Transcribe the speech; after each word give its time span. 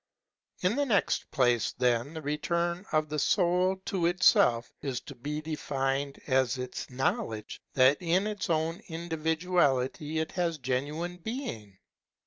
In 0.63 0.75
the 0.77 0.85
next 0.87 1.29
place 1.29 1.73
then, 1.73 2.15
the 2.15 2.23
return 2.23 2.87
of 2.91 3.07
the 3.07 3.19
soul 3.19 3.79
to 3.85 4.07
itself 4.07 4.73
is 4.81 4.99
to 5.01 5.13
be 5.13 5.41
defined 5.41 6.19
as 6.25 6.57
its 6.57 6.89
knowledge 6.89 7.61
that 7.75 7.97
in 8.01 8.25
its 8.25 8.49
own 8.49 8.81
individuality 8.87 10.17
it 10.17 10.31
has 10.31 10.57
genuine 10.57 11.17
being. 11.17 11.77